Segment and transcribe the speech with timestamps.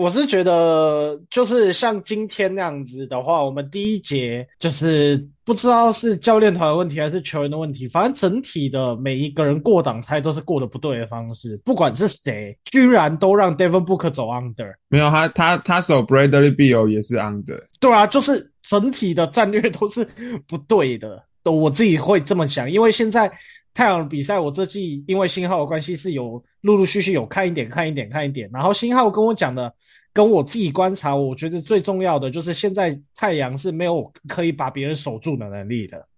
[0.00, 14.72] 我是觉得，就是像今天那样子的话，我们第一节就是不知道是教练团的问题还是球员的问题，反正整体的每一个人过挡拆都是过的不对的方式，不管是谁，居然都让 Devin Booker 走 under。
[14.88, 17.60] 没有他，他他守 Bradley Beal 也是 under。
[17.78, 20.08] 对啊，就是整体的战略都是
[20.48, 21.24] 不对的。
[21.42, 23.32] 都我自己会这么想，因为现在
[23.72, 28.50] 太阳比赛，我这季因为新号的关系是有陆陆续续有看一点、看一点、看一点。
[28.52, 29.74] 然后新号跟我讲的，
[30.12, 36.08] 跟我自己观察，我觉得最重要的就是现在太阳是没有可以把别人守住的能力的。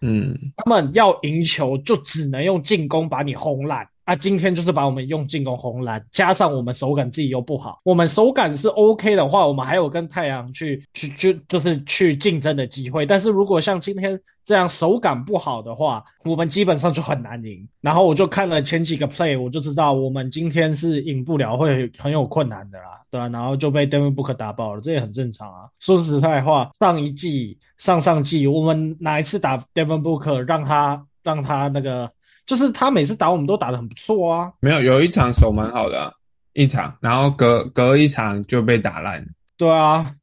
[0.00, 3.88] 嗯，他们要赢球就只能用进攻把你轰烂。
[4.04, 13.06] 啊，今天就是把我们用进攻轰烂，加上我们手感自己又不好，我们手感是 OK 的话，我们还有跟太阳去去就就是去竞争的机会。
[13.06, 17.68] 但是如果像今天这样手感不好的话，我们基本上就很难赢。
[17.80, 25.68] 然后我就看了前几个 play，我就知道我们今天是赢不了，会很有困难的啦，对啊，然后就被 Devin Booker 打爆了，这也很正常啊。
[25.78, 32.10] 说实在话，上一季、上上季我们哪一次打 Devin Booker 让他让他那个？
[32.52, 36.12] 就是他每次打我们都打得很不错啊，没有有一场手蛮好的
[36.52, 39.24] 一场，然后隔隔一场就被打烂。
[39.56, 40.16] 对啊，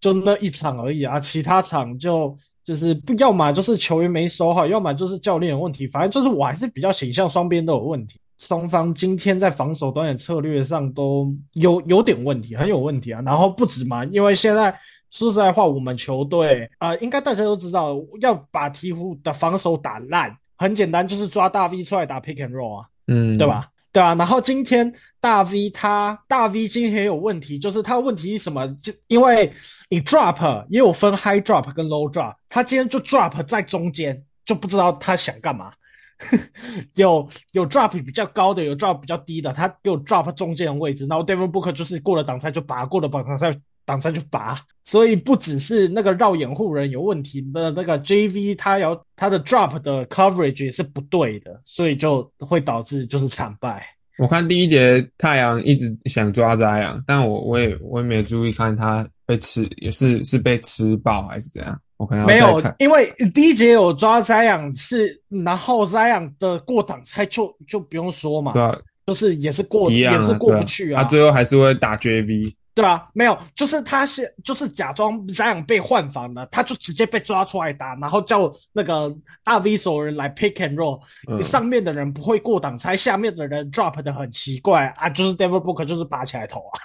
[0.00, 8.18] 就那一场而已啊，其他场就就是不要么就是球员没守好，要么就是教练有问题，反正就是我还是比较倾向双边都有问题。
[8.38, 13.20] 双方今天在防守端的策略上都有有点问题，很有问题啊。
[13.26, 14.78] 然后不止嘛，因为现在
[15.10, 20.38] 说实在话，我们球队啊，应该大家都知道要把鹈鹕的防守打烂。
[20.64, 23.68] 很简单，就是抓大 V 出来打 pick and roll 啊，嗯，对吧？
[23.92, 28.66] 对啊，然后今天大 V 他大 V 今天也有问题，就是他问题是什么？
[28.74, 29.52] 就因为
[29.90, 35.74] 你 drop 也有分 high drop 跟 low drop，他今天就 drop 在中间，就不知道他想干嘛。
[36.94, 53.86] 有有 drop 比较高的，有 drop 比较低的，他给我 drop 中间的位置，然后 Devin Booker 就是过了挡拆就拔，过了挡拆挡拆就拔，所以不只是那个绕掩护人有问题的那个 JV，他要他的 drop 的 coverage 也是不对的，所以就会导致就是惨败。
[54.18, 61.80] 我看第一节太阳一直想抓摘啊，但我我也我也没注意看他被吃，也是是被吃爆还是怎样？
[61.96, 72.54] 我可能没有，因为第一节有抓摘养是，然后摘养的过挡拆就就不用说嘛，对，就是也是过也是过不去啊，他最后还是会打 JV。
[72.74, 79.14] 对啊，没有，就是他先就是假装这样被换防了，他就直接被抓出来打，然后叫那个
[79.44, 81.00] 大 V 手人来 pick and roll，
[81.44, 86.80] 上面的人不会过挡拆，下面的人 drop 的很奇怪啊，就是 Devil Book 就是拔起来投啊，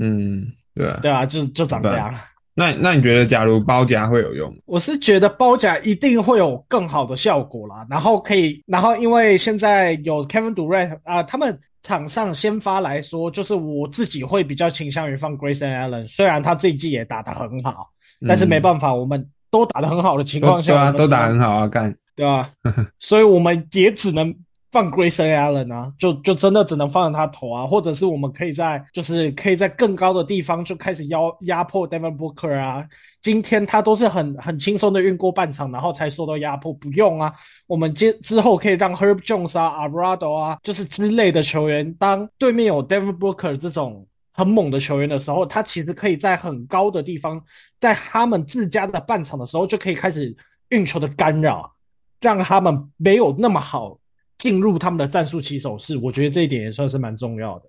[0.00, 2.18] 嗯，对，对啊，就就长这样。
[2.54, 4.56] 那那你觉得，假如包夹会有用？
[4.66, 7.86] 我是觉得包夹一定会有更好的效果啦。
[7.90, 16.06] 然后可以，然后因为现在有 Kevin Durant 啊，他们场上先发来说，就是我自己会比较倾向于放 Grayson Allen。
[16.06, 17.90] 虽然他这一季也打得很好，
[18.28, 22.50] 但是没办法，我们都打得很好的情况下，对啊，都打很好啊，干，对吧？
[22.98, 24.36] 所以我们也只能。
[24.74, 32.88] 放 Grayson Allen 啊，就就真的只能放在他头啊，或者是我们可以在就是可以在更高的地方就开始压压迫 Devin Booker 啊。
[33.22, 37.34] 今天他都是很很轻松的运过半场，然后才受到压迫，不用啊。
[37.68, 47.44] 我们接之后可以让 Herb Jones 啊、a r a d o 啊，就是之类的球员，当对面有 Devin Booker 这种很猛的球员的时候，他其实可以在很高的地方，
[47.80, 50.36] 在他们自家的半场的时候就可以开始
[50.68, 51.74] 运球的干扰，
[52.20, 53.98] 让他们没有那么好。
[54.36, 57.66] 进入他们的战术起手式，我觉得这一点也算是蛮重要的。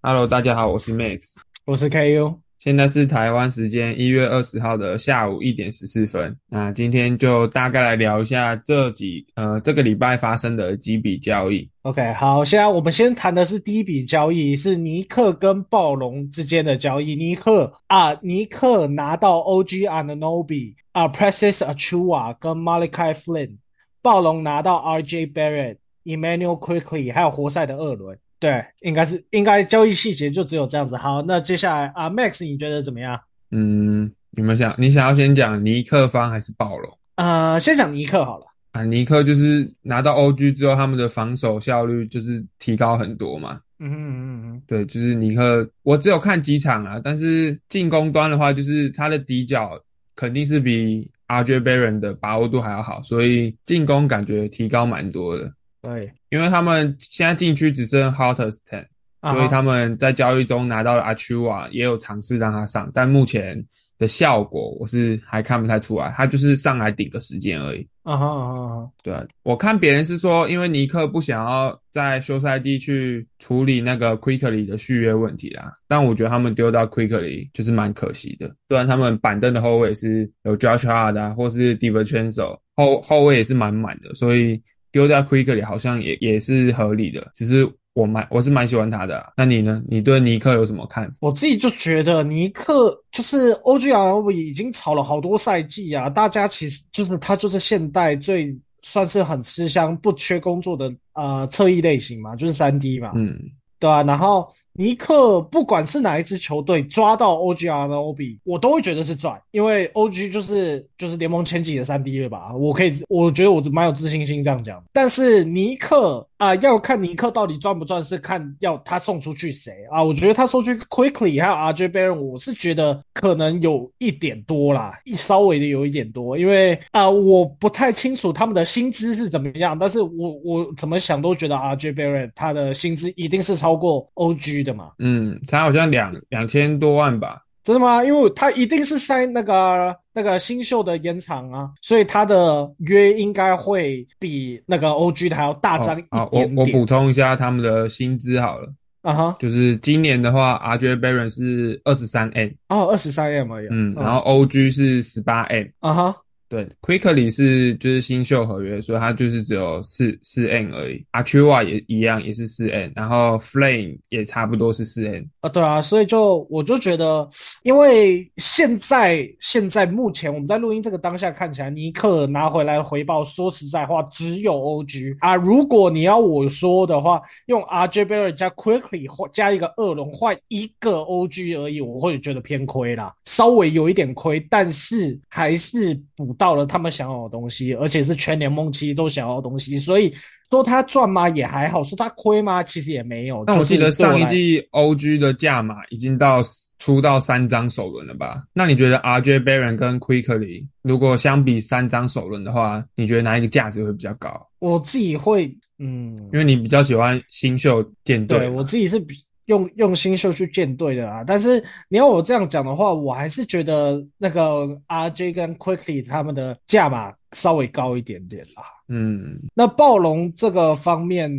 [0.00, 1.34] Hello，大家好，我是 Max，
[1.66, 2.47] 我是 KU。
[2.58, 6.36] 现在是台湾时间一月二十号的下午一点十四分。
[6.48, 11.70] 那今天就大概来聊一下这几呃这个礼拜发生的几笔交易。
[11.82, 17.14] OK，好，现在我们先谈的是第一笔交易，是尼克跟暴龙之间的交易。
[17.14, 23.58] 尼克啊，尼克拿到 OG and Nobi 啊，Precious Achua 跟 Malachi Flynn，
[24.02, 28.18] 暴龙拿到 RJ Barrett、Emmanuel Quickly，还有活塞的二轮。
[28.40, 30.96] 对，应该是应该交易细节就只有这样子。
[30.96, 33.20] 好，那接下来啊，Max，你觉得怎么样？
[33.50, 36.98] 嗯，你们想，你想要先讲尼克方还是暴龙？
[37.16, 38.44] 呃，先讲尼克好了。
[38.72, 43.60] 啊，尼克就是拿到 OG 之后，他们的防守效率就是提高很多嘛。
[43.80, 49.70] 嗯嗯嗯嗯，对，就是尼克，我只有看几场啊，但是进攻端的话，就是他的底角
[50.14, 55.52] 肯定是比 RJ Barron 的把握度还要好，所以进攻感觉提高蛮多的。
[55.80, 58.86] 对，因为他们现在禁区只剩 Hottest Ten，
[59.32, 63.64] 所以他们在交易中拿到了阿丘瓦，也有尝试让他上，但目前
[63.98, 67.86] 的效果我是还看不太出来，他就是上来顶个时间而已。
[68.02, 78.50] 啊哈啊哈，对啊，我看别人是说，因为尼克不想要在休赛季去处理那个 Quickly 的续约问题啦，但我觉得他们丢到 Quickly 就是蛮可惜的。
[78.68, 84.58] 虽然他们板凳的后卫是有 Josh Hart 啊，或是 Divincenzo 后后卫也是满满的，所以
[84.98, 87.24] 丢掉 Quickly 好像也也是合理的。
[87.32, 89.32] 只是我蛮我是蛮喜欢他的。
[89.36, 89.80] 那你呢？
[89.86, 91.18] 你对尼克有什么看法？
[91.20, 103.38] 我自己就觉得尼克就是 OGR 已经炒了好多赛季啊，大家其实就是他就是现代最算是很吃香、不缺工作的呃侧翼类型嘛，就是三 D 嘛，嗯，
[103.78, 114.84] 对啊，然后尼克不管是哪一支球队抓到 OG r o b 我都会觉得是赚，因为 OG 就是就是联盟前几的三 D 了吧，我可以我觉得我蛮有自信心这样讲。
[114.92, 120.04] 但是尼克啊、要看尼克到底赚不赚，是看要他送出去谁啊。
[120.04, 134.90] 我觉得他送去 Quickly 还有 RJ Barron，我是觉得可能有一点多啦，一稍微的有一点多，因为啊、我不太清楚他们的薪资是怎么样，但是我我怎么想都觉得 RJ Barron 他的薪资一定是超过 OG 的嘛。
[134.98, 137.42] 嗯，他好像两两千多万吧。
[137.64, 138.02] 真的吗？
[138.02, 146.48] 因为他一定是塞那个那个新秀的延长啊，所以他的约应该会比那个 OG 的还要大张一好，我。
[146.56, 148.72] 我补充一下他们的薪资好了，
[149.02, 153.68] 啊哈，就是今年的话，RJ Barron 是二十三 M，哦，二十三 M 而已。
[153.70, 156.16] 嗯，然后 OG 是十八 M，啊哈，
[156.48, 161.04] 对，Quickly 是就是新秀合约，所以它就是只有四四 N 而已。
[161.12, 165.28] Achua 也一样，也是四 N，然后 Flame 也差不多是四 N。
[165.40, 167.28] 啊对啊，所以就我就觉得，
[167.62, 175.36] 因为现在现在目前我们在录音这个当下看起来，尼克拿回来的回报，说实在话只有 OG 啊。
[175.36, 190.14] 如果你要我说的话，用 RJ Berry 加 Quickly 或加一个二龙换一个 OG 而已，我会觉得偏亏啦，稍微有一点亏，但是还是补到了他们想要的东西，而且是全联盟其实都想要的东西，所以
[190.48, 193.44] 说他赚吗也还好，说他亏吗其实也没有。
[193.44, 196.40] 但我记得上一季 OG 的价码已经到
[196.78, 198.44] 出到三张首轮了吧？
[198.54, 204.48] 那你觉得 RJ Barron 跟 Quickly 如果相比三张首轮的话，你觉得哪一个价值会比较高？
[204.60, 209.14] 我自己会，嗯，因为你比较喜欢新秀舰队，对我自己是比
[209.48, 211.24] 用用新秀去建队的啊。
[211.26, 218.62] 但是你要我这样讲的话，我还是觉得那个 RJ 跟 Quickly 他们的价码稍微高一点点啦。
[218.90, 221.30] 嗯，那暴龙这个方面，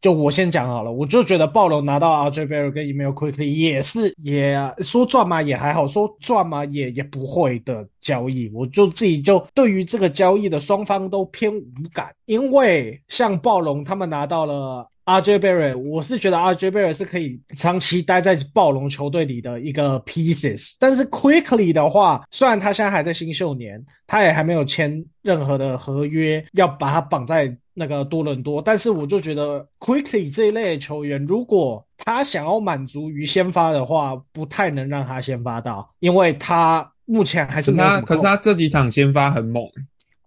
[0.00, 14.91] 就我先讲好了，我就觉得暴龙拿到 RJ Barrett 跟 Email Quickly 也是也说赚嘛也还好，说赚嘛也也不会的交易，我就自己就对于这个交易的双方都偏无感，因为像暴龙他们拿到了。
[15.04, 39.64] RJ Barrett，我是觉得 RJ Barrett 是可以长期待在暴龙球队里的一个 pieces，但是 Quickly 的话，虽然他现在还在新秀年，他也还没有签任何的合约，要把他绑在那个多伦多，但是我就觉得 Quickly 这一类的球员，如果他想要满足于先发的话，不太能让他先发到，因为他目前还是没有可是他这几场先发很猛，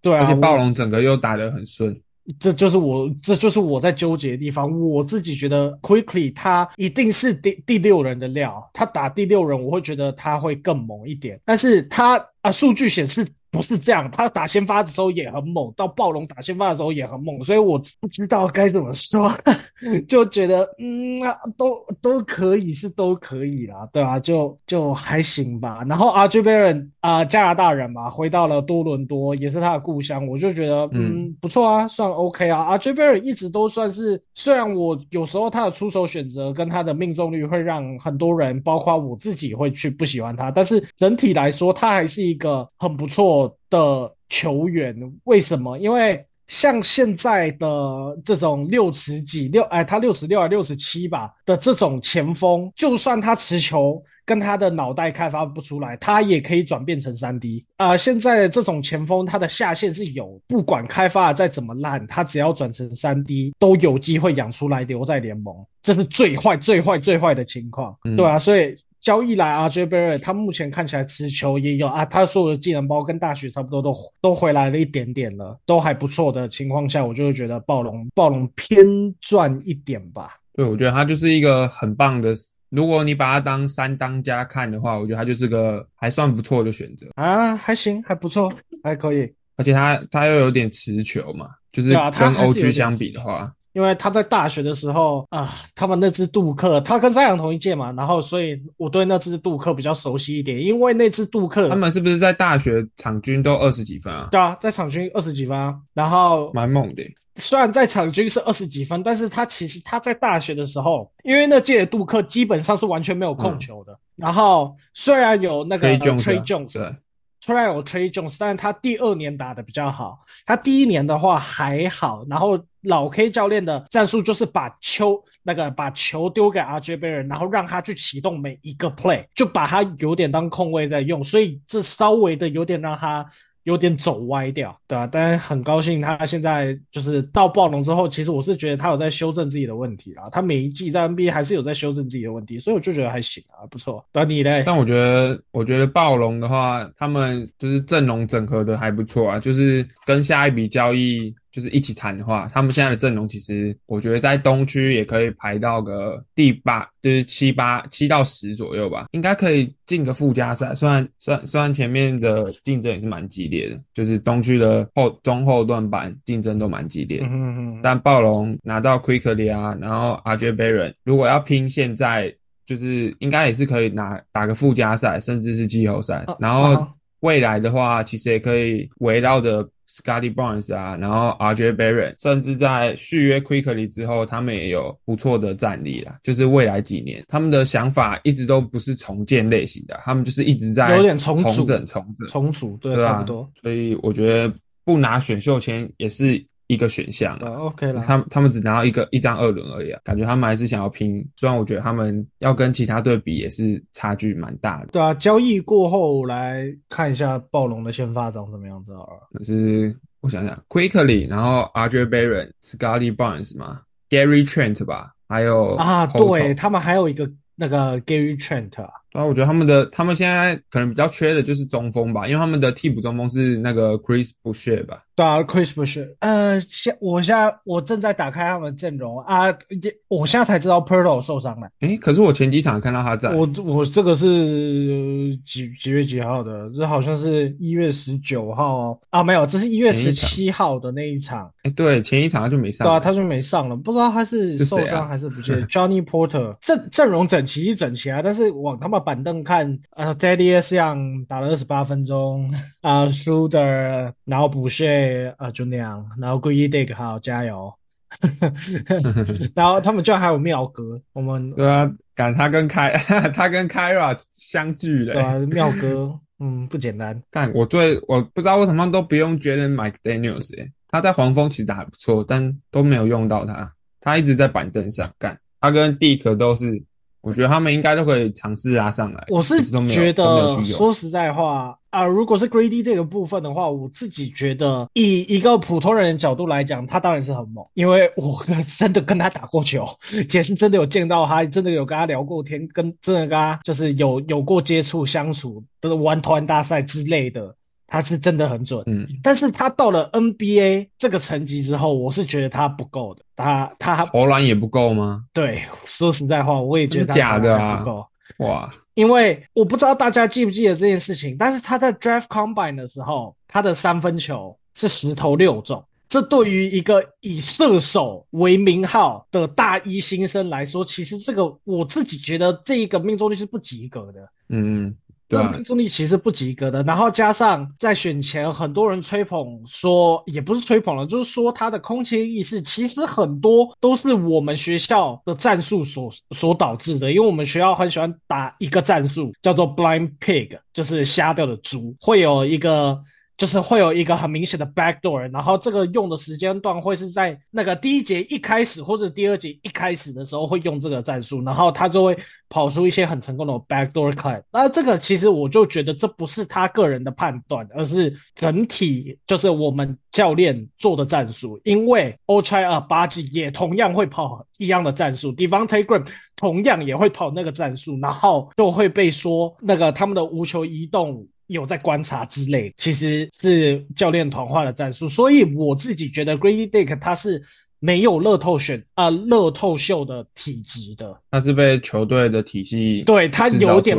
[0.01, 2.01] 对啊，而且暴龙整个又打得很顺。
[2.39, 4.81] 这就是我，这就是我在纠结的地方。
[4.81, 11.41] 我自己觉得 Quickly 他一定是第第六人的料，他打第六人，我会觉得他会更猛一点。
[11.46, 19.31] 但是他啊，数据显示不是这样，他打先发的时候也很猛，到暴龙打先发的时候也很猛，所以我不知道该怎么说，
[20.07, 25.83] 就觉得嗯啊，都都可以是都可以啦，对啊，就就还行吧。
[25.88, 32.77] 然后 RJ Barron 啊、加拿大人嘛，回到了多伦多，也是他的故乡，我就觉得嗯不错啊，算 OK 啊。
[32.77, 45.14] RJ Barron 一直都算是，虽然我有时候他的出手选择跟他的命中率会让很多人，包括我自己会去不喜欢他，但是整体来说，他还是一个很不错的球员。
[45.24, 45.78] 为什么？
[45.78, 68.78] 因为像现在的这种六十几六，哎，他六十六还六十七吧的这种前锋，就算他持球跟他的脑袋开发不出来，他也可以转变成三 D 啊、现在这种前锋，他的下限是有，不管开发的再怎么烂，他只要转成三 D 都有机会养出来留在联盟，这是最坏、最坏、最坏的情况，嗯对啊，所以。
[69.05, 78.83] 交易来 RJ Barrett，他目前看起来持球也有啊，他所有的技能包跟大学差不多都都回来了一点点了，都还不错的情况下，我就会觉得暴龙暴龙偏
[79.21, 80.39] 赚一点吧。
[80.55, 82.33] 对，我觉得他就是一个很棒的。
[82.69, 87.05] 如果你把他当三当家看的话，我觉得他就是个还算不错的选择。
[87.13, 88.51] 啊，还行，还不错，
[88.83, 89.31] 还可以。
[89.55, 104.29] 而且他他又有点持球嘛，就是跟 OG 相比的话，因为他在大学的时候啊，他们那支杜克，他跟山羊同一届嘛，然后所以我对那支杜克比较熟悉一点，因为那支杜克他们是不是在大学场均都二十几分啊？
[104.32, 107.03] 对啊，在场均二十几分啊，然后蛮猛的。
[107.36, 116.00] 虽然在场均是二十几分，但是他其实他在大学的时候，因为那届的杜克基本上是完全没有控球的，然后虽然有那个 Trey
[116.46, 116.96] Jones，对，
[117.41, 133.28] 虽然有 Trey Jones，但是他第二年打的比较好，他第一年的话还好，然后老 K 教练的战术就是把球那个把球丢给 RJ B，然后让他去启动每一个 play，就把他有点当空位在用，所以这稍微的有点让他。
[133.65, 144.05] 有点走歪掉，对啊，但是很高兴他现在就是到暴龙之后，其实我是觉得他有在修正自己的问题啊，他每一季在 NBA 还是有在修正自己的问题，所以我就觉得还行啊，不错。
[144.13, 144.62] 那啊，你嘞？
[144.67, 160.75] 但我觉得，我觉得暴龙的话，他们就是阵容整合的还不错啊，就是跟下一笔交易就是一起谈的话，他们现在的阵容其实我觉得在东区也可以排到个第八，就是七八七到十左右吧，应该可以进个附加赛。
[160.75, 167.27] 虽然虽然虽然前面的竞争也是蛮激烈的，就是东区的后中后段板竞争都蛮激烈的。
[167.27, 172.35] 嗯嗯嗯，但暴龙拿到 Quickly 啊，然后 RJ Barrett，如果要拼现在，
[172.65, 176.15] 就是应该也是可以拿打个附加赛，甚至是季后赛。
[176.27, 176.89] 啊然后啊
[177.25, 186.20] 未来的话，其实也可以围绕着 Scotty Barnes 啊，然后 RJ Barrett，甚至在续约 Quickly 之后，他们也有不错的战力啦。
[186.22, 192.27] 就是未来几年，他们的想法一直都不是重建类型的，他们就是一直在有点重整重整。
[192.27, 193.50] 重组对，差不多。
[193.60, 194.53] 所以我觉得
[194.84, 197.50] 不拿选秀签也是一个选项啊。
[197.60, 198.01] ，OK 了。
[198.01, 201.25] 他们他们只拿到一个一张二轮而已啊，感觉他们还是想要拼。
[201.36, 209.29] 虽然我觉得他们要跟其他队比也是差距蛮大的，对啊，交易过后来看一下暴龙的先发长什么样子好了。
[209.34, 231.69] 可是我想想，Quickly，然后 RJ Barrett、Scotty Barnes 嘛，Gary Trent 吧，还有啊对他们还有一个那个 Gary Trent 啊，对啊，我觉得他们的他们现在可能比较缺的就是中锋吧，因为他们的替补中锋是那个 Chris Boucher 吧，对啊，Chris 不是，呃，现我现在我正在打开他们的阵容啊，也我现在才知道 Pirtle 受伤了。
[231.79, 236.69] 诶，可是我前几场看到他在，我我这个是呃几几月几号的？
[236.75, 239.00] 这好像是一月十九号哦。
[239.10, 241.51] 啊，没有，这是一月十七号的那一场。
[241.63, 245.62] 诶，对，前一场他就没上对啊，，他就没上了，不知道他是受伤还是不记得。
[245.72, 255.04] Johnny Porter 阵阵容整齐是整齐啊，但是往他们板凳看，呃，Daddy S 样打了二十八分钟，啊、，Shooter 然后补血，
[255.38, 257.74] 呃，就那样，然后 Dick 好加油，
[259.55, 262.91] 然后他们居然还有妙哥，我们 对啊，赶他跟开
[263.33, 267.21] 他跟 Kyra 相聚了、对啊，妙哥，嗯，不简单。
[267.29, 275.39] 但我对我不知道为什么都不用 Jalen Mike Daniels 诶、他在黄蜂其实打得不错，但都没有用到他，他一直在板凳上干。
[275.59, 276.83] 他跟 Dick 都是，
[277.25, 279.25] 我觉得他们应该都可以尝试拉上来。
[279.29, 288.46] 我是觉得，说实在话啊、如果是 greedy 这个部分的话，我自己觉得，以一个普通人的角度来讲，他当然是很猛，因为我
[288.77, 289.86] 真的跟他打过球，
[290.32, 297.55] 也是真的有见到他，真的有跟他聊过天，跟真的跟他就是有有过接触相处，都是玩团大赛之类的，
[297.96, 298.84] 他是真的很准。
[298.88, 305.24] 嗯，但是他到了 NBA 这个层级之后，我是觉得他不够的，他他投篮也不够吗？
[305.32, 308.08] 对，说实在话，我也觉得他假的啊不够。
[308.40, 315.86] 哇，因为我不知道大家记不记得这件事情，但是他在 draft combine 的时候，他的三分球是十投六中。
[316.10, 324.30] 这对于一个以射手为名号的大一新生来说，其实这个我自己觉得这一个命中率是不及格的。
[324.48, 324.94] 嗯，
[325.27, 343.01] 对命，中率其实不及格的，然后加上在选前很多人吹捧说，也不是吹捧了，就是说他的空切意识其实很多都是我们学校的战术所所导致的，因为我们学校很喜欢打一个战术叫做 blind pig，就是瞎掉的猪，会有一个。
[343.38, 354.44] 就是会有一个很明显的 backdoor，然后这个用的时间段会是在那个第一节一开始或者第二节一开始的时候会用这个战术，然后他就会跑出一些很成功的 backdoor cut。
[354.54, 371.27] 那这个其实我就觉得这不是他个人的判断，而是整体就是我们教练做的战术，因为 Ochai 啊巴基也同样会跑一样的战术 d e v o n t e g r a m 同样也会跑那个战术，然后就会被说那个他们的无球移动。
[371.48, 377.44] 有在观察之类，其实是教练团化的战术，所以我自己觉得 Grady Dick 他是
[377.80, 383.98] 没有乐透选啊、乐透秀的体质的，他是被球队的体系对他有点。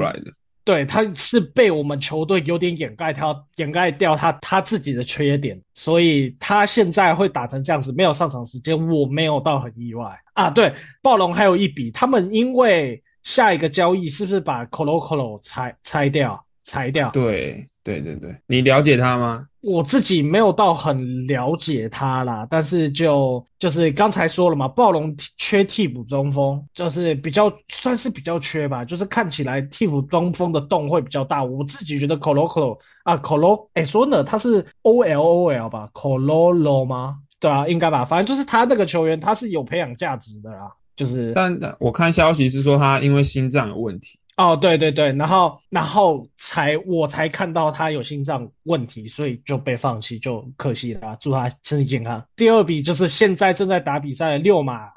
[0.65, 10.51] 对，他是被我们球队有点掩盖他掩盖掉他他自己的缺点，所以他现在会打成这样子，没有上场时间，我没有到很意外啊。
[10.51, 17.11] 对，暴龙还有一笔，他们因为下一个交易是不是把 Colo Colo 拆拆掉裁掉？
[17.13, 17.69] 对。
[17.87, 19.47] 对对对，你了解他吗？
[19.61, 31.45] 我自己没有到很了解他啦，但是就就是刚才说了嘛，暴龙缺替补中锋，就是比较算是比较缺吧，就是看起来替补中锋的洞会比较大。
[31.45, 37.19] 我自己觉得 Cololo 啊，Colo 哎说呢，他是 O L O L 吧，Colo 吗？
[37.39, 41.33] 对啊，应该吧，反正就是他那个球员，他是有培养价值的啦，就是。
[41.37, 44.19] 但我看消息是说他因为心脏有问题。
[44.37, 51.17] 哦，对对对，然后然后才我才看到他有心脏问题，所以就被放弃，就可惜了。
[51.19, 52.27] 祝他身体健康。
[52.37, 54.91] 第二笔就是现在正在打比赛的六马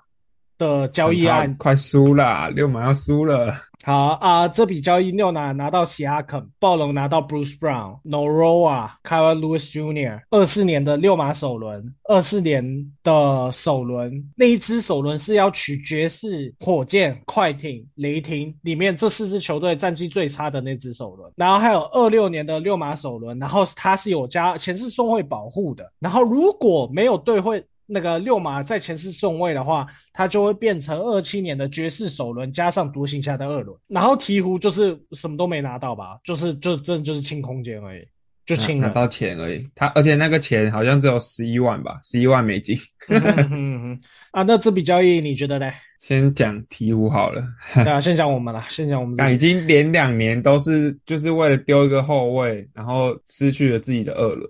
[0.58, 3.53] 的交易案，快输了，六马要输了。
[3.89, 10.22] 好啊，这笔交易六拿拿到 Siakam，暴龙拿到 Bruce Brown，Noroa、Kyle Lewis Jr.
[10.29, 27.65] 二四年的六马首轮，二四年的首轮那一支首轮是要取爵士、火箭、快艇、雷霆里面这四支球队战绩最差的那支首轮，然后还有二六年的六马首轮，然后它是有加前世送会保护的，然后如果没有队会。
[27.91, 38.08] 那个六马在前四顺位的话，它就会变成二七年的爵士首轮加上独行侠的二轮，然后鹈鹕就是什么都没拿到吧，就是就真的就是清空间而已，
[38.46, 39.67] 就清拿到钱而已。
[39.74, 42.77] 他而且那个钱好像只有十一万吧，十一万美金。
[44.31, 45.72] 啊，那这笔交易你觉得呢？
[46.00, 47.43] 先讲鹈鹕好了。
[47.74, 49.15] 对啊，先讲我们了，先讲我们。
[49.17, 54.48] 那已经连两年都是就是为了丢一个后卫，然后失去了自己的二轮，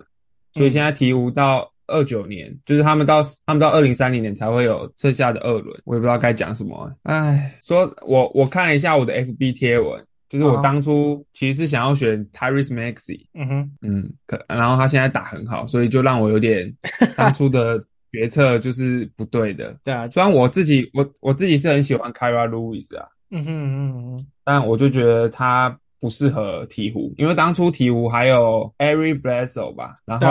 [0.52, 1.72] 所以现在鹈鹕到。
[1.90, 6.90] 二九年，就是他们到他们到二零三零年才会有剩下的二轮，我也不知道该讲什么。
[7.02, 16.72] 唉，说我我看了一下我的 FB 贴文，就是我当初其实是想要选 Tyrese Maxey，嗯哼，嗯，可然后他现在打很好，所以就让我有点
[17.16, 17.82] 当初的
[18.12, 19.76] 决策就是不对的。
[19.84, 25.76] 对啊，虽然我自己我我自己是很喜欢 Kyra Lewis 啊，嗯哼嗯嗯，但我就觉得他。
[26.00, 30.26] 不适合鹈鹕，因为当初鹈鹕还有 Ari Bledsoe 吧，然后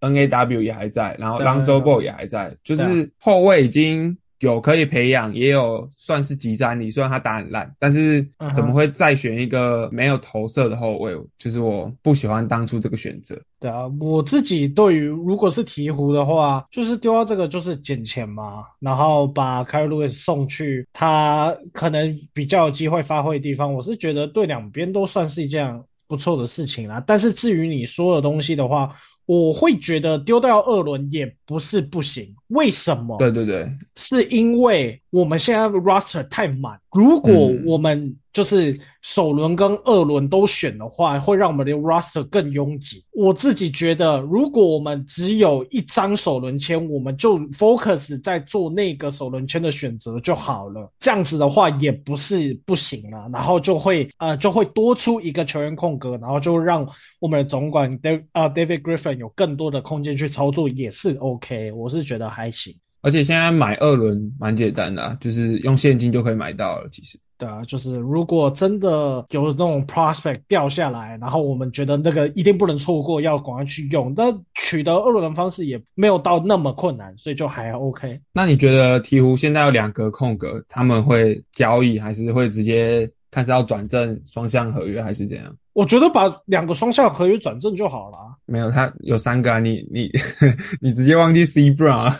[0.00, 4.16] N A W 也还在，然后 Lonzo Ball 也还在，就是后卫已经。
[4.42, 6.90] 有可以培养，也有算是集战力。
[6.90, 11.12] 虽然他打很烂，但是怎么会再选一个没有投射的后卫？
[11.38, 13.40] 就是我不喜欢当初这个选择。
[13.60, 23.74] 对啊，我自己对于如果是鹈鹕的话，就是丢到这个就是捡钱嘛，然后把凯尔路易斯送去他可能比较有机会发挥的地方。
[23.74, 27.04] 我是觉得对两边都算是一件不错的事情啦。
[27.06, 28.96] 但是至于你说的东西的话，
[29.32, 33.16] 我会觉得丢掉二轮也不是不行，为什么？
[33.16, 33.66] 对对对，
[33.96, 38.16] 是因为我们现在 roster 太满，如果我们。
[38.32, 43.04] 就是首轮跟二轮都选的话，会让我们的 roster 更拥挤。
[43.12, 50.94] 我自己觉得，如果我们只有一张首轮签，我们就 focus 在做那个首轮签的选择就好了。
[50.98, 53.28] 这样子的话也不是不行啊。
[53.30, 56.88] 然后就会呃就会多出一个球员空格，然后就让
[57.20, 61.72] 我们的总管 David 啊 David Griffin 有更多的空间去操作，也是 OK。
[61.72, 62.76] 我是觉得还行。
[63.02, 66.88] 而且现在买二轮蛮简单的，就是用现金就可以买到了。
[66.90, 67.18] 其实。
[67.38, 74.14] 对啊，就是如果真的有那种 prospect 掉下来，然后我们觉得那个一定不能错过，要赶快去用。
[74.16, 78.20] 那取得二轮的方式也没有到那么困难，所以就还 OK。
[78.32, 85.52] 那你觉得鹈鹕现在有两个空格，他们会交易还是会直接看是要转正双向合约还是怎样？
[85.72, 88.18] 我觉得把两个双向合约转正就好了。
[88.46, 90.08] 没有，他有三个啊，你你
[90.80, 92.14] 你直接忘记 C Brown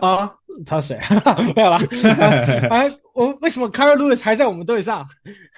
[0.00, 0.34] 啊。
[0.66, 0.98] 他谁？
[1.56, 1.78] 没有啦。
[2.68, 2.82] 啊，
[3.16, 5.08] 我为什么 Carl Lewis 还在我们队上？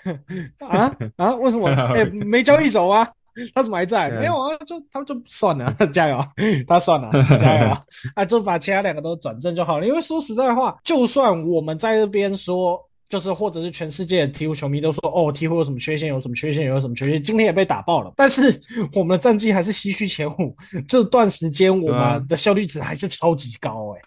[0.71, 1.35] 啊啊？
[1.35, 1.69] 为什么？
[1.69, 3.11] 哎，没交易走啊？
[3.57, 4.09] 他怎么还在？
[4.09, 6.25] 没有啊，就他们就算了，加油，
[6.69, 7.77] 他算了，加油
[8.15, 8.25] 啊！
[8.25, 9.87] 就把其他两个都转正就好了。
[9.89, 16.09] 因为说实在话，就算我们在这边说，就是或者是全世界的鹈鹕球迷都说，哦，鹈鹕有什么缺陷？
[16.09, 16.65] 有什么缺陷？
[16.67, 17.21] 有什么缺陷？
[17.25, 18.13] 今天也被打爆了。
[18.17, 18.61] 但是
[18.93, 24.01] 我们的战绩还是唏嘘前五，这段时间我们的效率值还是超级高，哎。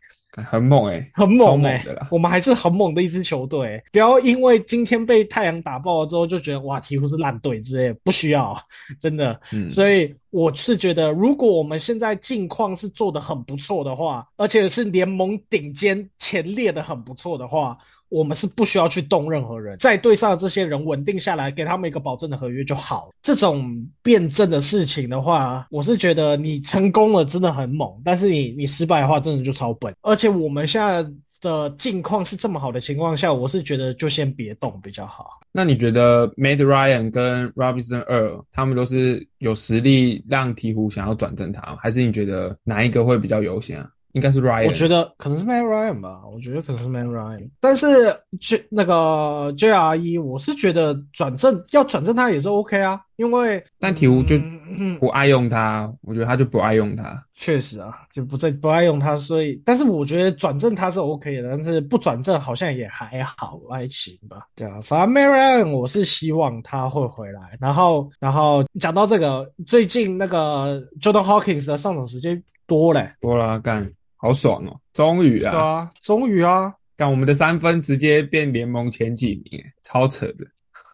[0.43, 3.83] 很猛哎，很猛哎，我们还是很猛的一支球队。
[3.91, 8.63] 不要因为今天被太阳打爆了之后就觉得哇，鹈鹕是烂队之类，不需要，
[9.01, 9.39] 真的。
[9.69, 17.79] 所以我是觉得，如果我们现在近况是做的很不错的话，而且是联盟顶尖前列的很不错的话。
[18.09, 23.09] 我们是不需要去动任何人，在队上的这些人稳定下来，给他们一个保证的合约就好。
[23.21, 29.93] 这种辩证的事情的话，我是觉得你成功了真的很猛，但是你你失败的话真的就超笨。
[30.01, 31.05] 而且我们现在
[31.41, 35.39] 的境况是这么好的情况下，我是觉得就先别动比较好。
[35.51, 41.75] 那你觉得 Matt Ryan 跟 Robinson Earl 他们都是有实力让鹈鹕想要转正他？
[41.81, 43.89] 还是你觉得哪一个会比较优先啊？
[44.17, 57.23] 应该是 Ryan，我觉得可能是 Matt Ryan 吧，我觉得可能是 Matt Ryan，但是 J 那个 JRE，我是觉得转正要转正他也是 OK 啊，因为但鹈鹕就嗯不爱用他，我觉得他就不爱用他。
[57.35, 64.47] 确实啊，就不再不爱用他，所以但是我觉得转正他是 OK 的，但是不转正好像也还好，还行吧。
[64.55, 73.91] 对啊，反正 Matt Ryan 我是希望他会回来，然后然后讲到这个，最近那个 Jordan Hawkins 的上场时间多嘞，多了干。
[74.17, 74.75] 好爽哦！
[74.93, 80.45] 终于啊，对啊，终于啊，但我们的三分直接变联盟前几名，超扯的。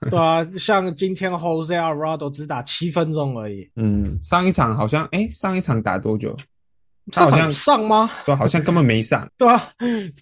[0.10, 3.70] 对啊，像今天 Jose Alvarado 只打七分钟而已。
[3.78, 6.36] 嗯，上一场好像，哎，上一场打多久？
[7.12, 8.10] 他好像上吗？
[8.26, 9.28] 对，好像根本没上。
[9.38, 9.70] 对啊，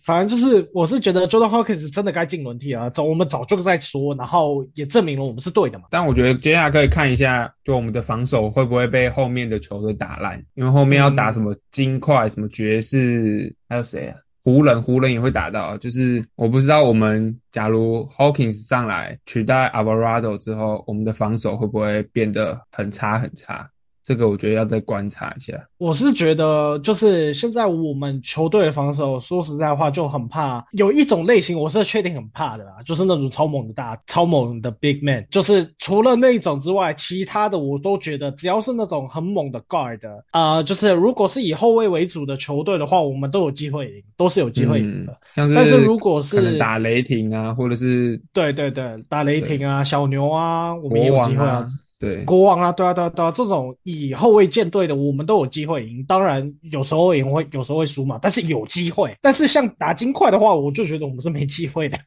[0.03, 2.89] 反正就是，我是觉得 Jordan Hawkins 真的该进轮替啊。
[2.89, 5.85] 早我们早就在说，然后也证明了我们是对的嘛。
[5.91, 14.17] 但我觉得接下来可以看一下，就我们的防守会不会被后面的球队打烂，因为后面要打什么金块、什么爵士，还有谁啊？
[14.43, 15.77] 湖人，湖人也会打到。
[15.77, 23.69] 就是我不知道，我们假如 Hawkins 上来取代 Alvarado 之后，我们的防守会不会变得很差很差？
[24.03, 25.53] 这个我觉得要再观察一下。
[25.77, 30.65] 我是觉得，就是现在我们球队的防守，说实在话就很怕。
[30.71, 35.27] 有一种类型，我是确定很怕的啦，就是那种超猛的大、超猛的 big man。
[35.29, 39.99] 就是除了那一种之外，其他的我都觉得，只要是那种很猛的 guard，
[40.31, 45.17] 啊，就是如果是以后卫为主的球队的话，我们都有机会赢，都是有机会赢的。
[45.33, 51.67] 像是，但是如果是打雷霆啊，或者是对对对，打雷霆啊，小牛啊，我们也有机会啊。
[52.01, 56.03] 对，国王啊，对啊，对啊，对啊，这种以后卫舰队的，我们都有机会赢。
[56.07, 59.15] 当然，有时候赢会，有时候会输嘛，但是有机会。
[59.21, 61.99] 但是像打金块的话，我就觉得我们是没机会的。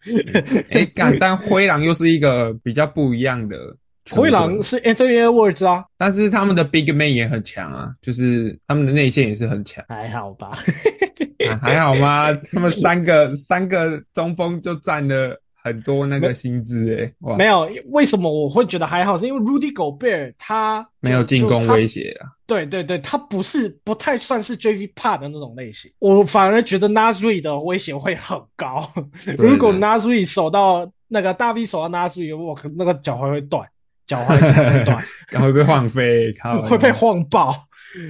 [0.71, 0.85] 哎，
[1.21, 3.57] 但灰狼又是一个比较不一样的。
[4.11, 9.85] 灰狼是 Anthony Edwards 啊，但是他们的 Big Man 也很强啊，就是他们的内线也是很强。
[9.89, 10.59] 还好吧？
[11.63, 12.35] 还好吗？
[12.53, 15.41] 他们三个三个中锋就占了。
[15.65, 19.17] 很多那个薪资诶，没有，为什么我会觉得还好？
[19.17, 22.29] 是因为 Rudy Gobert 他没有进攻威胁啊。
[22.47, 25.91] 对对对，他不是不太算是 JV Part 的那种类型。
[25.99, 28.93] 我反而觉得 Nazri 的威胁会很高。
[29.39, 33.67] 如果 Nazri 守到那个大 V 守到 Nazri，我那个脚踝会断，
[34.07, 35.03] 脚踝会断，
[35.41, 36.31] 会被晃飞，
[36.69, 37.57] 会被晃爆。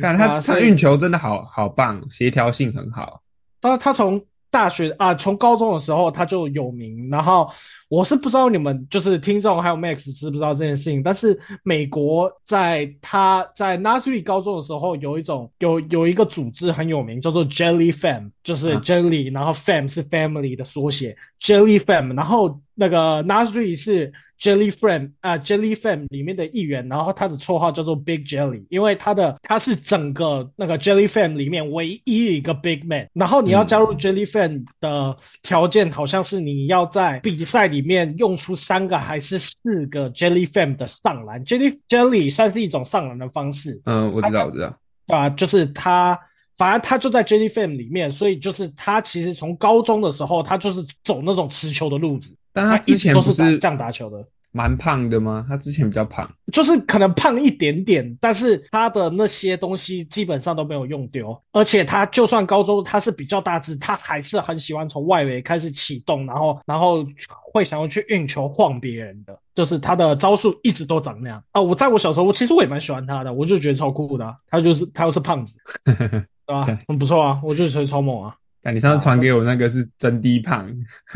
[0.03, 3.21] 但他他运球真的好好棒，协调性很好。
[3.61, 4.21] 他他从。
[4.55, 7.11] 大学啊，从高中的时候他就有名。
[7.11, 7.51] 然后
[7.88, 11.03] 我是不知道你们就是听众还有 Max 知不知道这件事情。
[11.03, 22.16] 但是美国在他在 Nasri 高中的时候，有一种有有一个组织很有名，叫做 Jelly Fam，就是 Jelly，然后 Fam 是 Family 的缩写，Jelly Fam。
[22.16, 24.12] 然后那个 Nasri 是。
[24.37, 33.09] Jelly Fam 啊，Jelly Fam 里面的一员，然后他的绰号叫做 Big Jelly，因为他的他是整个那个 Jelly Fam 里面唯一一个 Big Man。
[33.14, 39.55] 然后你要加入 Jelly Fam 的条件，好像是你要在比赛里面用出三个还是四
[39.91, 41.45] 个 Jelly Fam 的上篮。
[41.45, 43.83] Jelly Jelly 算是一种上篮的方式。
[43.85, 44.79] 嗯，我知道，我知道。
[45.07, 46.19] 啊，就是他，
[46.57, 52.37] 反正他就在 Jelly Fam 里面，所以就是他其实从高中的时候，他就是走那种持球的路子。
[52.53, 55.45] 但他之前都是这样打球的，蛮胖的吗？
[55.49, 61.43] 他之前比较胖，就是可能胖一点点，但是他的那些东西基本上都没有用丢。
[61.51, 67.05] 而且他就算高中他是比较大只，他还是很喜欢从外围开始启动，然后然后
[67.53, 71.61] 会想要去运球晃别人的，就是他的招数一直都长那样啊。
[71.61, 74.37] 我在我小时候，我其实我也蛮喜欢他的，我就觉得超酷的。
[74.49, 76.64] 他就是他又是胖子， 对吧？
[76.87, 78.37] 很不错啊，我就觉得超猛啊。
[78.72, 80.66] 你上次传给我那个是真低胖，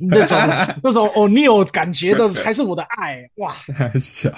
[0.00, 0.38] 那种
[0.82, 3.54] 那种哦，你有感觉的才是我的爱哇！
[4.00, 4.30] 小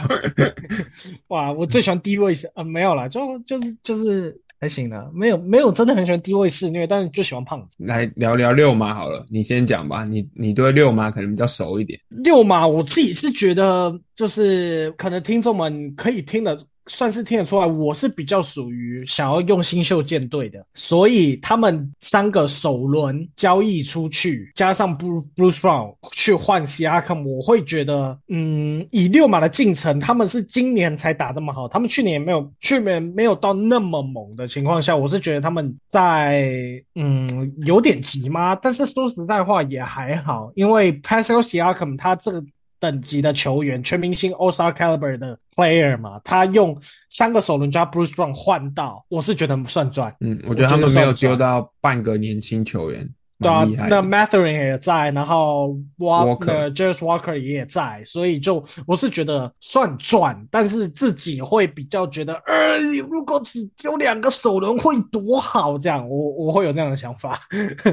[1.29, 7.77] 哇，我最喜欢低位是啊，没有啦，就就是就是还行的，没有没有真的很喜欢低位肆虐，但是就喜欢胖子。
[7.79, 12.01] 来聊聊六马好了，你先讲吧，你你对六马可能比较熟一点。
[12.09, 16.59] 六马我自己是觉得，就是可能听众们可以听的。
[16.87, 38.57] 算是听得出来，我是比较属于想要用新秀舰队的，所以他们三个首轮交易出去，加上 Bruce Brown 去换 C R M，我会觉得，嗯，以六马的进程，他们是今年才打这么好，他们去年也没有，去年没有到那么猛的情况下，我是觉得他们在，嗯，有点急吗？
[38.57, 42.45] 但是说实在话也还好，因为 Pascal C R M 他这个。
[42.83, 50.17] 等级的球员，全明星 All Star caliber 的 player 嘛，他用三个首轮加 Bruce Brown 换到，我是觉得算赚。
[50.19, 67.43] 嗯，我觉得他们没有丢到半个年轻球员，对啊那 Matherin 也在，然后 Walker、Walker James Walker 也在，所以就我是觉得算赚，但是自己会比较觉得，呃，如果只丢两个首轮会多好，这样我我会有那样的想法。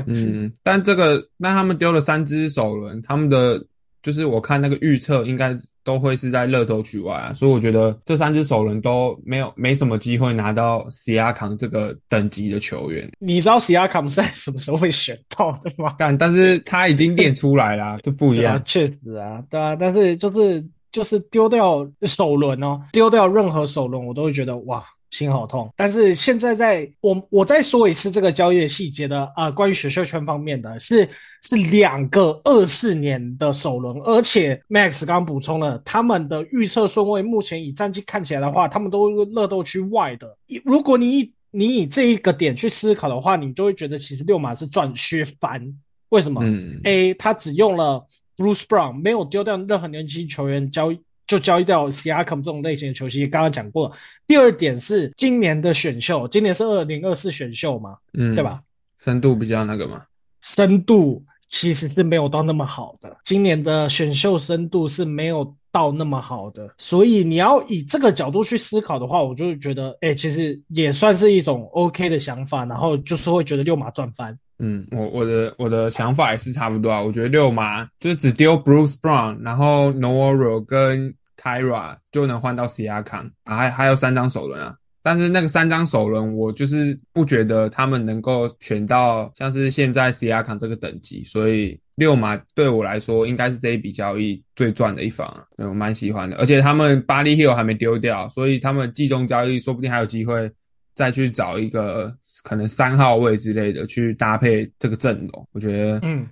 [0.08, 3.64] 嗯，但这个那他们丢了三只首轮，他们的
[4.02, 13.10] 就是我看那个预测应该都会是在乐透区外啊，所以我觉得这三只首轮都没有没什么机会拿到 C R 康这个等级的球员。
[13.20, 15.96] 你知道 Siakam 是在什么时候会选到的吗？
[16.00, 18.62] 但但是他已经练出来啦，就不一样。
[18.66, 24.86] 确实啊，对啊，但是就是就是丢掉首轮哦，丢掉任何首轮，我都会觉得哇。
[25.10, 31.10] 心好痛，但是现在在我我再说一次这个交易的细节的啊、关于选秀圈方面的是
[31.42, 40.38] 是两个二四年的首轮，而且 Max 刚刚补充了他们的预测顺位，目前以战绩看起来的话，他们都是乐斗区外的。
[40.64, 46.44] 如果你以你以这一个点去思考的话，你就会觉得其实六马是赚削翻，为什么？
[46.44, 53.30] 嗯 A 他只用了 Bruce Brown，没有丢掉任何年轻球员交易，就交易掉 Siakam 这种类型的球星。
[53.30, 53.96] 刚刚讲过了。
[54.28, 58.60] 第二点是今年的选秀，今年是二零二四选秀嘛，嗯，对吧？？
[58.98, 60.06] 深度比较那个嘛。
[60.42, 74.40] 深度其实是没有到那么好的，今年的选秀深度是没有到那么好的，所以你要以这个角度去思考的话，我就会觉得，哎、其实也算是一种 OK 的想法，然后就是会觉得六马赚翻。
[74.62, 77.02] 嗯，我我的我的想法也是差不多啊。
[77.02, 84.76] 我觉得六马就是只丢 Bruce Brown，然后 Nooro 跟 Tyra 就能换到 C R 康啊，还还有三张首轮啊。
[85.02, 96.36] 但是那个三张首轮，我就是不觉得他们能够选到像是现在 C R 康这个等级，所以六马对我来说应该是这一笔交易最赚的一方啊，对我蛮喜欢的。
[96.36, 100.52] 而且他们巴黎 Hill 还没丢掉，所以他们季中交易说不定还有机会
[100.94, 105.48] 再去找一个可能三号位之类的去搭配这个阵容。
[105.54, 106.28] 我觉得嗯，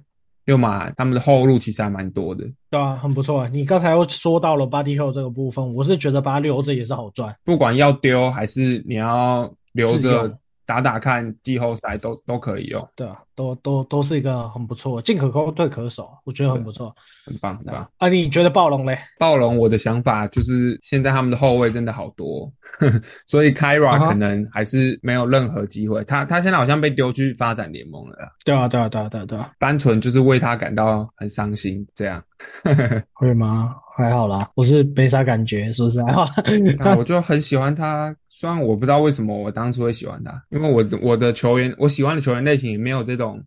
[0.48, 3.50] 六马他们的后路其实还蛮多的，对啊，很不错。
[3.50, 7.36] 你刚才又说到了 Body Hill 这个部分，我是觉得把它留着也是好赚。
[7.44, 16.94] 不管要丢还是你要留着用打打看季后赛都 都可以用，对啊，都都都是一个很不错，进可攻退可守，我觉得很不错。
[17.26, 17.90] 很棒很棒。
[17.98, 19.00] 啊，你觉得暴龙嘞？
[19.18, 22.52] 暴龙我的想法就是现在他们的后卫真的好多，
[23.26, 26.04] 所以 Kyra 可能还是没有任何机会。
[26.04, 32.22] 他他现在好像被丢去发展联盟了啦，对啊，对啊，对啊，对啊，对啊，单纯就是为他感到很伤心这样。
[33.14, 33.74] 会吗？
[33.98, 36.30] 还好啦，我是没啥感觉，说实在话。
[36.78, 43.44] 那我就很喜欢他，虽然我不知道为什么我当初会喜欢他，因为我的我的球员，我喜欢的球员类型也没有这种，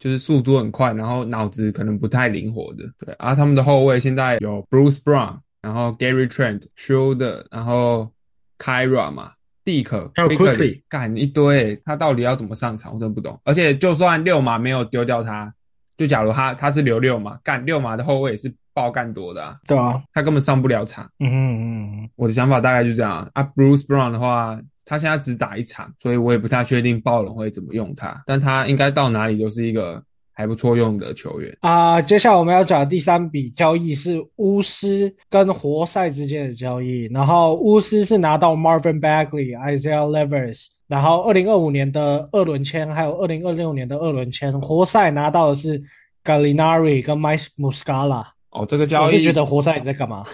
[0.00, 2.82] 就是速度很快，然后脑子可能不太灵活的。
[2.98, 8.10] 对，然后他们的后卫现在有 Bruce Brown，然后 Gary Trent、Schroeder，然后
[8.58, 9.30] Kyra 嘛。
[9.64, 12.92] 蒂克还有 Quickly Quickly 干一堆，他到底要怎么上场？
[12.94, 13.40] 我真的不懂。
[13.44, 15.54] 而且就算六马没有丢掉他，
[15.96, 21.08] 就假如他他是留六马，干六马的后卫也是爆干多的啊，对啊，他根本上不了场。
[21.18, 23.42] 嗯嗯嗯，我的想法大概就这样啊。
[23.54, 31.56] Bruce Brown 的话，他现在只打一场，所以我也不太确定暴龙会怎么用他，但他应该到哪里都是一个还不错用的球员。
[31.60, 45.82] 啊、接下来我们要讲的第三笔交易是巫师跟活塞之间的交易，然后巫师是拿到 Marvin Bagley、Isaiah Levers，然后二零二五年的二轮签，还有二零二六年的二轮签，活塞拿到的是
[46.24, 48.24] Gallinari 跟 Mike Muscala。
[48.52, 50.24] 哦，这个交易我是觉得活塞你在干嘛？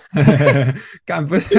[1.06, 1.54] 干不是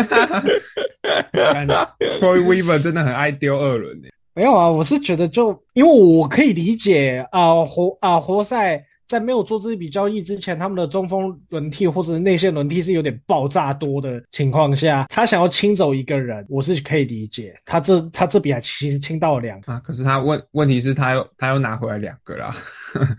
[1.32, 1.68] 干
[2.14, 4.12] ，Troy Weaver 真的很爱丢二轮诶。
[4.34, 17.56] 没有啊，我是觉得就因为我可以理解啊、活啊、活塞在没有做这笔交易之前，他们的中锋轮替或者内线轮替是有点爆炸多的情况下，他想要清走一个人，我是可以理解。
[17.66, 22.56] 他这他这笔还其实清到了两个，啊，可是他问问题是他又他又拿回来两个啦，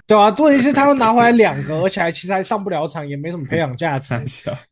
[0.06, 4.14] 对啊，问题是他又拿回来两个，而且还其实还上不了场，也没什么培养价值。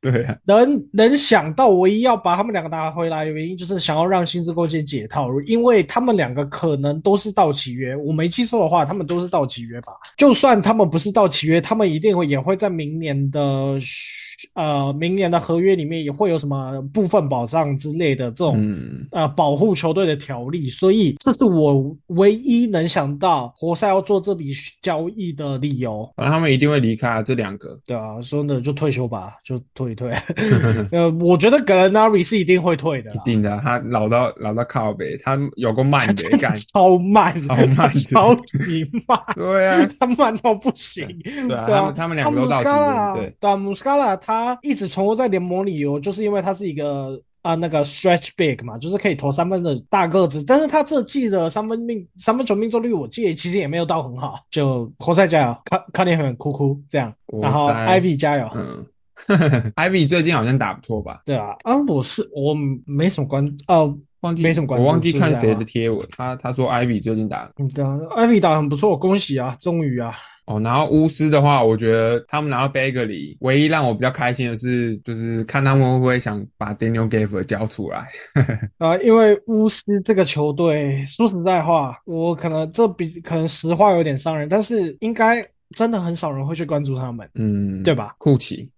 [0.00, 9.94] 对啊，能能想到唯一要把他们两个拿回来的原因，就是想要让薪资空间解套，因为他们两个可能都是到期约，我没记错的话，他们都是到期约吧。
[10.16, 13.80] 就算他们不是到期约，他们一定会也会在明年的
[14.54, 26.12] 呃明年的合约里面也会有什么部分保障之类的这种、嗯，呃保护球队的条例，所以这是我唯一能想到活塞要做这笔交易的理由。
[26.16, 27.78] 反正他们一定会离开啊，这两个。
[27.86, 30.12] 对啊，说呢就退休吧，就退一退。
[30.92, 41.06] 呃，我觉得格兰纳瑞是一定会退的，一定的啊，他老到老到靠北，他有个慢的 干，超慢，超慢超级慢，对啊，他慢到不行。
[41.48, 54.40] 对啊，他们，他们两个都到期了，对，对啊，姆斯卡拉他一直存活在联盟里哦，就是因为他是一个啊那个 stretch big 嘛，就是可以投三分的大个子，但是他这季的三分命三分球命中率，我记得其实也没有到很好。
[54.50, 58.84] 就活塞加油，看看你很哭哭这样，然后 Ivy 加油，嗯。
[59.76, 61.22] Ivy 最近好像打不错吧？
[61.24, 70.14] 对啊，啊，我是我没什么关哦，忘记没什么关我忘记看谁的贴文，他他说 Ivy 最近打，嗯，对啊，Ivy 打很不错，恭喜啊，终于啊。
[70.48, 78.06] 哦，然后巫师的话，我觉得他们拿到 Bagley，唯一让我比较开心的是，就是看他们会不会想把 Daniel g a f f e r 交出来。
[78.78, 88.14] 啊，因为巫师这个球队，说实在话，我可能这比可能实话有点伤人，但是应该真的很少人会去关注他们，嗯，对吧？
[88.16, 88.70] 库奇。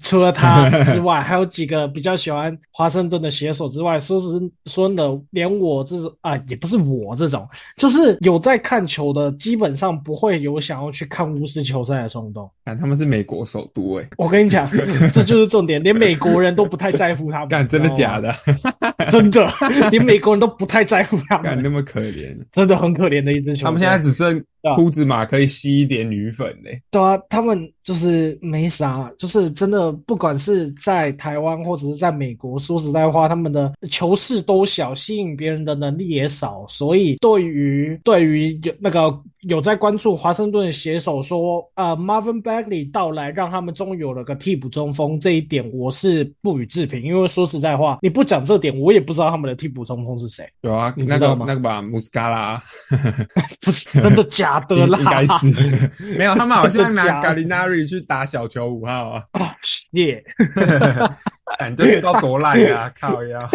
[0.00, 12.50] 除了他之外，还有几个比较喜欢华盛顿的写手之外，说是说的，连我这种啊，也不是我这种，就是有在看球的，基本上不会有想要去看巫师球赛的冲动。
[12.64, 14.70] 但他们是美国首都诶，我跟你讲，
[15.12, 17.48] 这就是重点，连美国人都不太在乎他们。
[17.50, 18.32] 干，真的假的？
[19.10, 19.48] 真的，
[19.90, 21.44] 连美国人都不太在乎他们。
[21.44, 23.64] 干，那么可怜，真的很可怜的一支球队。
[23.64, 24.44] 他们现在只剩。
[24.74, 50.44] 库兹马可以吸一点女粉嘞，对啊，他们就是没啥，就是真的，不管是在台湾或者是在美国，说实在话，他们的球势都小，吸引别人的能力也少，所以对于对于有那个有在关注华盛顿的写手说，呃，Marvin Bagley 到来，让他们终于有了个替补中锋，这一点我是不予置评，因为说实在话，你不讲这点，我也不知道他们的替补中锋是谁。
[50.60, 51.46] 有啊，你知道吗？
[51.48, 52.62] 那个吧，穆斯卡拉，
[53.62, 54.49] 不是真的假？
[54.50, 55.46] 假的啦，应该是。
[56.18, 59.22] 没有，他们好像拿 Gallinari 去打小球五号啊，
[59.92, 60.22] 耶，
[61.58, 63.48] 反正知道多烂呀，靠呀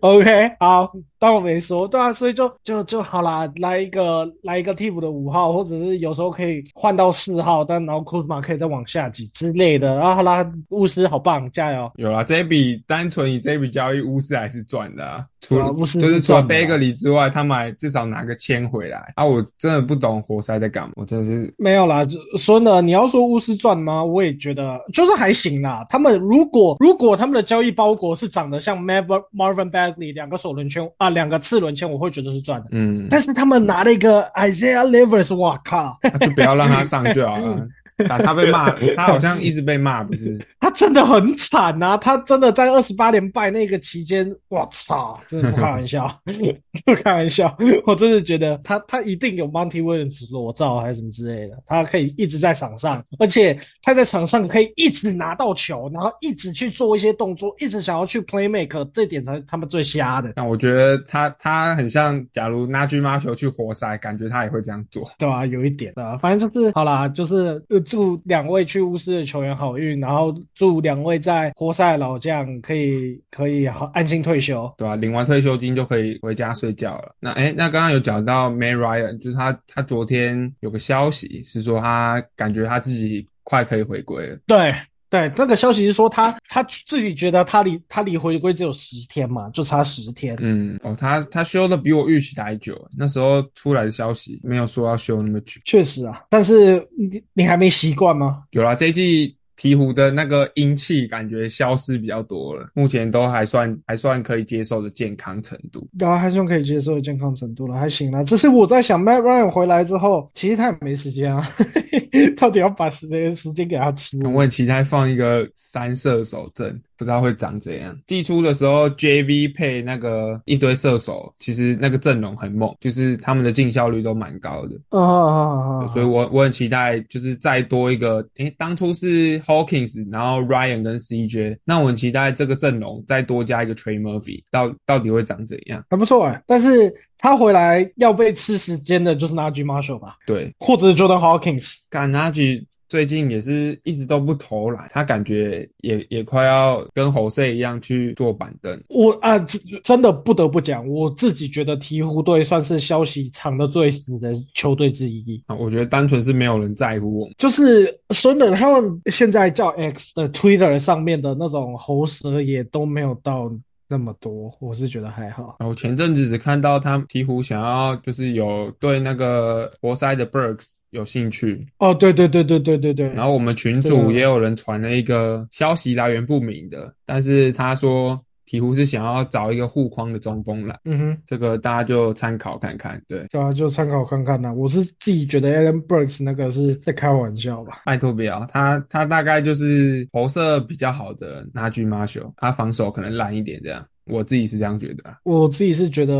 [0.00, 0.92] ，OK，好。
[1.18, 9.96] 当我没说，对啊，所以就就就好啦，来一个来一个替补的五号，或者是有时候可以换到四号，但然后库兹马可以再往下挤之类的。
[9.96, 11.90] 然后好啦，巫师好棒，加油！
[11.96, 15.24] 有啦，这一笔单纯以这一笔交易，巫师还是赚的啊。
[15.40, 19.24] 除了就是除了贝格里之外，他们还至少拿个签回来啊！
[19.24, 22.04] 我真的不懂活塞在干嘛，我真的是没有啦。
[22.36, 24.04] 说呢，你要说巫师赚吗？
[24.04, 25.86] 我也觉得就是还行啦。
[25.88, 31.10] 他们如果如果他们的交易包裹是长得像 Marvin Marvin Bagley 两个首轮圈啊。
[31.10, 37.66] 两个次轮签我会觉得是赚的，嗯，但是他们拿了一个 Isaiah Livers，哇靠，就不要让他上就好了。
[38.08, 40.38] 打他被骂， 他好像一直被骂，不是？
[40.60, 41.96] 他真的很惨呐！
[41.96, 46.20] 他真的在二十八连败那个期间，我操，真的不开玩笑，
[46.84, 47.56] 不开玩笑，
[47.86, 60.32] 我真的觉得他他一定有 Monty Williams 裸照还是什么之类的，他可以一直在场上，而且他在场上可以一直拿到球，然后一直去做一些动作，一直想要去 play make，这点才是他们最瞎的。
[60.36, 65.46] 那我觉得他他很像，假如拿巨马球去活塞，感觉他也会这样做，对吧？
[65.46, 77.14] 有一点的，反正就是好啦，就是祝两位去巫师的球员好运，然后祝两位在活塞老将可以可以好安心退休，对啊，领完退休金就可以回家睡觉了。
[77.20, 84.38] 那哎，那刚刚有讲到 May Ryan，就是他他昨天有个消息是说他感觉他自己快可以回归了。
[84.46, 84.74] 对。
[85.16, 90.36] 对，那个消息是说他他自己觉得他离他离回归只有十天嘛，就差十天。
[90.40, 95.60] 嗯，哦，他他休的比我预期的还久，那时候出来的消息没有说要休那么久。
[95.64, 98.42] 确实啊，但是你你还没习惯吗？
[98.50, 99.36] 有啦，这一季。
[99.56, 108.22] 鹈鹕的那个阴气感觉消失比较多了，目前都还算还算可以接受的健康程度，然后还算可以接受的健康程度了，还行啦。
[108.22, 111.48] 只是我在想，Matt Ryan 回来之后，其实他也没时间啊，
[112.36, 114.18] 到底要把时间时间给他吃？
[114.26, 116.80] 我很期待放一个三射手阵。
[116.96, 117.98] 不知道会长怎样。
[118.06, 124.74] 季初的时候，JV 配那个一堆射手，其实那个阵容很猛，就是他们的进效率都蛮高的。
[124.90, 125.90] 哦哦哦！
[125.92, 128.26] 所以我我很期待，就是再多一个。
[128.36, 135.84] 诶，当初是 Hawkins，然后 Ryan 跟 CJ，那我很期待这个阵容再多加一个 Trey Murphy，到到底会长怎样？
[135.90, 140.16] 还不错哎，但是他回来要被吃时间的就是 Najee Marshall 吧？
[140.26, 141.74] 对，或者是 Jordan Hawkins。
[141.90, 142.64] 干 Najee。
[142.88, 148.82] 最近也是一直都不投篮，他感觉也也快要跟侯赛一样去坐板凳。
[148.88, 149.38] 我啊，
[149.84, 155.56] 真的不得不讲，我自己觉得鹈鹕队算是消息藏的最死的球队之一啊。
[155.56, 163.52] 我觉得单纯是没有人在乎我，就是说的他们现在叫 X 的 Twitter 上面的那种喉舌也都没有到。
[163.88, 165.56] 那么多，我是觉得还好。
[165.60, 171.66] 然后前阵子只看到他鹈鹕想要，就是有对那个活塞的 Burks 有兴趣。
[171.78, 173.08] 哦，对对对对对对对。
[173.14, 183.00] 然后我们群主也有人传了一个消息来源不明的，但是他说鹈鹕是想要找一个护框的中锋来，嗯哼，这个大家就参考看看。
[183.08, 184.52] 对，大家，就参考看看呐。
[184.52, 187.82] 我是自己觉得 Alan Burks 那个是在开玩笑吧。
[187.84, 193.84] 拜托不要，他他大概就是投射比较好的拿局马修，他防守可能烂一点这样。
[194.06, 196.14] 我自己是这样觉得，我自己是觉得，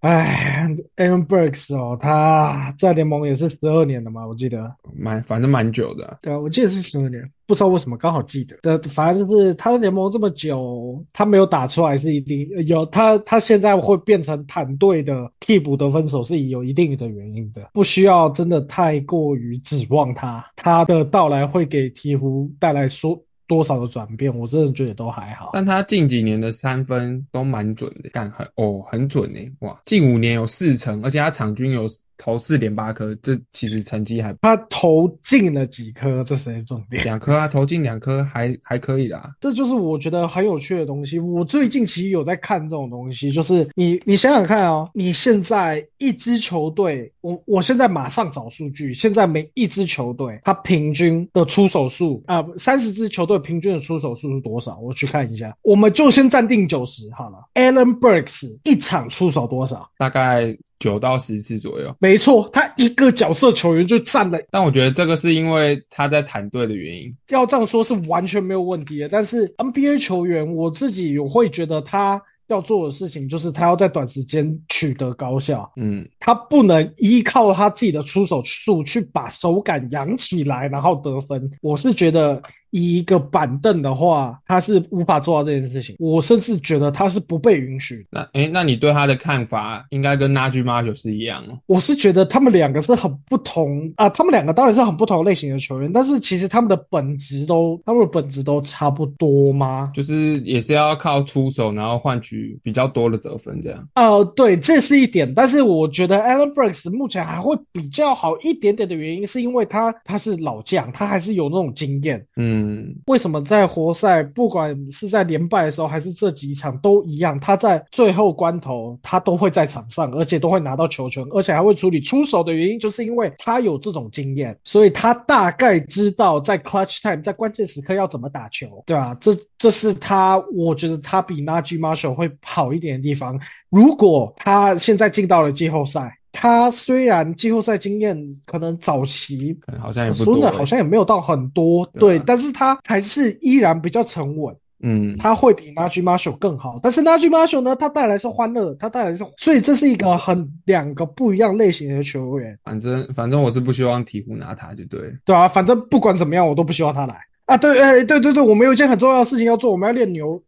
[0.00, 6.18] 哎，Aaron Burks 哦，他在联盟也是十二年了嘛，我记得，蛮反正蛮久的。
[6.20, 8.58] 对啊，我记得是十二年，不知道为什么刚好记得。
[8.60, 23.22] 对，反正就是他在联盟这么久，他没有打出来是一定有他，他现在会变成坦队的替补得分手是有一定的原因的，不需要真的太过于指望他，他的到来会给鹈鹕带来说。
[23.46, 25.50] 多少的转变，我真的觉得都还好。
[25.52, 31.86] 但他近几年的三分都蛮准的，干很哦很准呢，哇，近五年有四成，而且他场均有。
[32.18, 37.04] 投四点八颗，这其实成绩还他投进了几颗，这才是重点。
[37.04, 39.34] 两颗啊，投进两颗还还可以啦。
[39.40, 41.18] 这就是我觉得很有趣的东西。
[41.18, 54.78] 我最近其实有在看这种东西，就是你你想想看啊，你现在一支球队，我我现在马上找数据，现在每一支球队它平均的出手数啊，三十支球队平均的出手数是多少？
[54.78, 57.38] 我去看一下，我们就先暂定九十好了。
[57.54, 59.90] Alan Burks 一场出手多少？
[59.98, 60.56] 大概。
[60.78, 64.38] 九到十次左右，没错，他一个角色球员就占了。
[64.50, 69.08] 但我觉得这个是因为他在团队的原因，要这样说是完全没有问题的。
[69.08, 81.50] 但是 NBA 球员，我自己有会觉得他要做的事情就是他要在短时间取得高效，嗯，他不能依靠他自己的出手数去把手感扬起来，然后得分。
[81.62, 82.42] 我是觉得。
[82.70, 85.96] 以一个板凳的话，他是无法做到这件事情。
[85.98, 88.06] 我甚至觉得他是不被允许。
[88.10, 91.58] 那诶，那你对他的看法应该跟 Najee Marshall 是一样哦。
[91.66, 99.90] 我是觉得他们两个是很不同啊，他们两个当然是很不同类型的球员，但是其实他们的本质都，他们的本质都差不多吗？
[99.94, 103.88] 就是也是要靠出手，然后换取比较多的得分这样。
[103.94, 105.32] 呃，对，这是一点。
[105.34, 112.26] 但是我觉得 Alan Brooks 目前还会比较好一点点的原因，是因为他他是老将，他还是有那种经验。
[112.36, 112.65] 嗯。
[112.66, 133.40] 嗯，为什么在活塞，不管是在连败的时候，还是这几场都一样，他在最后关头，他都会在场上，而且都会拿到球权，而且还会处理出手的原因，就是因为他有这种经验，所以他大概知道在 clutch time，在关键时刻要怎么打球，对啊，这这是他，我觉得他比 Najee Marshall 会好一点的地方。
[133.70, 136.18] 如果他现在进到了季后赛。
[136.38, 152.58] 他虽然季后赛经验可能早期好像也不多，好像也没有到很多，对，但是他还是依然比较沉稳，嗯，他会比 Najee Marshall 更好，但是 Najee Marshall 呢，他带来是欢乐，他带来是，所以这是一个很两个不一样类型的球员。
[152.62, 157.16] 反正反正我是不希望鹈鹕拿他就对，对啊，反正不管怎么样，我都不希望他来
[157.46, 157.56] 啊。
[157.56, 160.42] 对，哎，对对对，我们有一件很重要的事情要做，我们要练留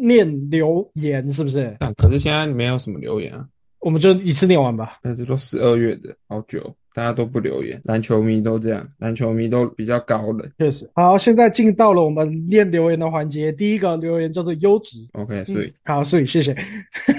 [0.00, 1.76] 念留言，是不是？
[1.96, 3.48] 可是现在没有什么留言啊。
[3.84, 4.98] 我们就一次念完吧。
[5.02, 7.78] 那这都十二月的，好久，大家都不留言。
[7.84, 10.50] 篮球迷都这样，篮球迷都比较高冷。
[10.58, 10.90] 确实。
[10.94, 13.52] 好，现在进到了我们念留言的环节。
[13.52, 15.06] 第一个留言就是优质。
[15.12, 16.56] OK，所以好，所以谢谢。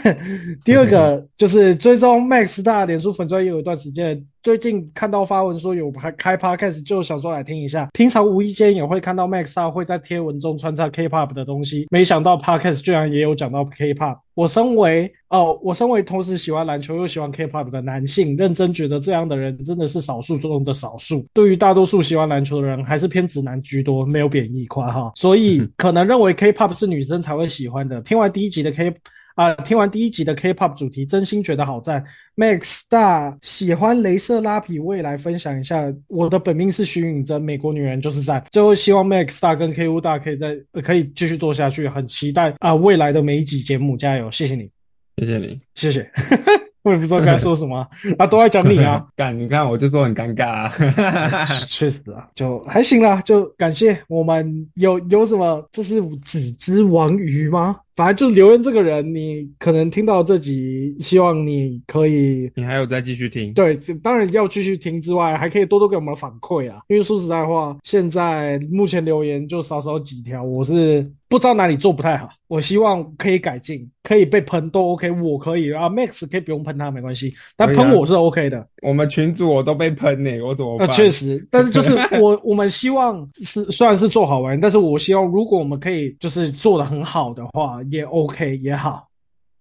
[0.66, 4.26] 第二个就是追踪 Max 大脸书粉专也有一段时间。
[4.46, 7.90] 最近看到发文说有开开 podcast，就想说来听一下。
[7.94, 14.20] 平常无意间也会看到 Max 会在贴文中穿插 K-pop 的东西，没想到 podcast 居然也有讲到 K-pop。
[14.36, 21.26] 我身为哦，我身为同时喜欢篮球又喜欢 K-pop 的男性，认真觉得这样的人真的是少数中的少数。
[21.34, 25.12] 对于大多数喜欢篮球的人，还是偏直男居多，没有贬义夸哈。
[25.16, 28.04] 所以可能认为 K-pop 是女生才会喜欢的。
[28.04, 28.94] 听完第一集的 K。
[29.36, 32.06] 啊，听完第一集的 K-pop 主题，真心觉得好赞。
[32.38, 35.94] Max 大喜欢镭射拉皮，未来分享一下。
[36.08, 38.46] 我的本命是徐允珍，美国女人就是赞。
[38.50, 44.32] 最后希望 Max 大跟 KU 大可以在可以继续做下去，很期待啊未来的每一集节目，加油！
[44.32, 44.70] 谢谢你，
[45.18, 46.10] 谢谢你，谢谢。
[46.84, 47.86] 我也不知道该说什么
[48.18, 49.08] 啊， 都在讲你啊。
[49.18, 51.46] 干，你看我就说很尴尬啊。
[51.68, 57.82] 确实啊，就还行啦，就感谢我们有有什么，这是子之王鱼吗？
[57.96, 66.82] 反正就是留言这个人，你可能听到这集，希望你可以，你还有再继续听，对，当然要继续听之外，还可以多多给我们反馈啊。
[66.88, 78.68] 因为说实在话，现在目前留言就少少几条，我是不知道哪里做不太好，我希望可以改进，可以被喷都 OK，我可以啊，Max 可以不用喷他没关系，但喷我是 OK 的。
[78.82, 80.92] 我们群主我都被喷呢，我怎么办？
[80.92, 87.80] 确实，但是就是 我我们希望是虽然是做好玩，但是我希望如果我们可以就是做的很好的话。
[87.92, 89.10] 也 OK 也好，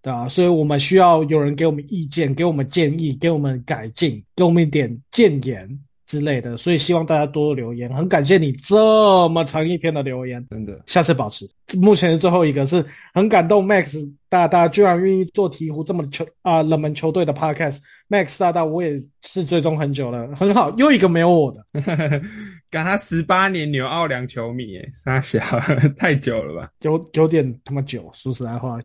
[0.03, 7.95] 对啊，所以我们需要有人给我们意见，给我们建议，给我们改进，给我们一点建言，之类的，所以希望大家多多留言。
[7.95, 10.83] 很感谢你这么长一篇的留言，真的。
[10.87, 11.51] 下次保持。
[11.79, 17.33] 目前的最后一个是很感动，Max 大大居然愿意做鹈鹕这么球啊冷门球队的
[18.09, 21.65] Podcast，Max 大大我也是追踪很久了，很好，又一个没有我的。
[22.71, 25.41] 赶他十八年牛奥良球迷，哎，傻小，
[25.97, 26.71] 太久了吧？
[26.81, 28.81] 有有点他妈久，说实在话，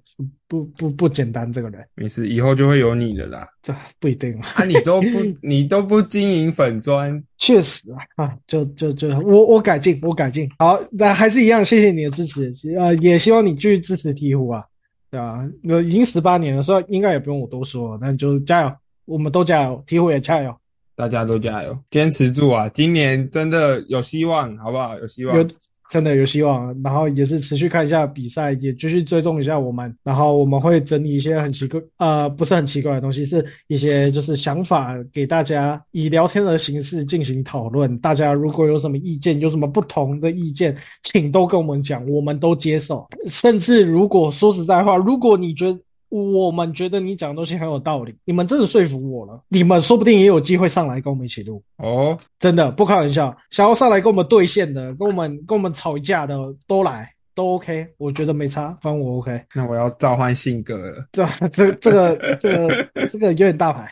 [0.48, 1.84] 不不不简单，这个人。
[1.96, 3.48] 没事，以后就会有你的啦。
[3.64, 5.08] 这不一定啊，你都不
[5.42, 10.48] 你都不经营粉砖，确实啊啊，就就就我我改进，我改进。
[10.60, 14.66] 好，那还是一样，谢谢你的支持，呃，也希望你继续支持鹈鹕啊，
[15.10, 15.50] 对啊？
[15.64, 18.76] 那已经十八年了，所以应该也不用我多说，那就加油，
[19.10, 20.56] 我们都加油，鹈鹕也加油。
[20.96, 22.68] 大家都加油，坚持住啊！
[22.70, 24.98] 今年真的有希望，好不好？
[25.00, 25.48] 有希望，有
[25.90, 26.76] 真的有希望。
[26.84, 29.96] 然后也是持续看一下比赛，也继续追踪一下我们。
[30.04, 37.98] 然后我们会整理一些很奇怪，呃，不是很奇怪的东西，是一些就是想法给大家以聊天的形式进行讨论。
[38.00, 43.08] 大家如果有什么意见，有什么不同的意见，请都跟我们讲，我们都接受。
[43.28, 45.80] 甚至如果说实在话，如果你觉得，
[46.10, 49.44] 我们觉得你讲的东西很有道理，你们真的说服我了。
[49.48, 53.38] 你们说不定也有机会上来跟我们一起录哦，真的不开玩笑。
[53.52, 57.14] 想要上来跟我们对线的，跟我们跟我们吵一架的都来。
[57.36, 59.44] 都 OK，我觉得没差，反正我 OK。
[59.54, 61.08] 那我要召唤性格了。
[61.12, 63.92] 这这这个这个这个有点大牌，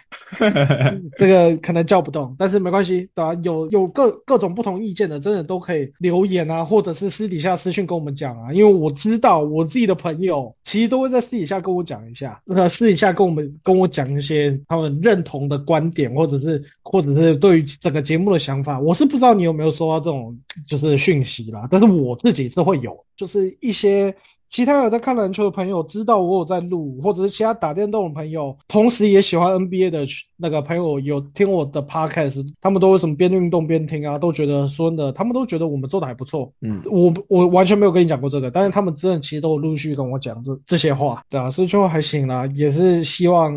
[1.17, 3.33] 这个可能叫不动，但是没关系，对吧？
[3.43, 8.53] 有有各各种不同意见的，真的都可以留言啊，或者是私底下私信跟我们讲啊。
[8.53, 18.79] 因为我知道我自己的朋友其实都会在私底下跟我讲一下，那私底下跟我们跟我讲一些他们认同的观点，或者是或者是对于整个节目的想法。
[18.79, 23.57] 我是不知道你有没有收到这种就是讯息啦，但是我自己是会有，就是。
[23.59, 24.15] 一些
[24.49, 30.05] 其他有在看篮球的朋友知道我有在录，或者是其他打电动的朋友，同时也喜欢 NBA 的
[30.37, 34.19] 那个朋友有听我的 podcast，他们都为什么边运动边听啊？
[34.19, 36.53] 都觉得说的，他们都觉得我们做的还不错。
[36.61, 43.53] 嗯，我我完全没有跟你讲过这个，但是他们真的其实都陆续跟我讲这这些话，对啊，所以就还行啦，也是希望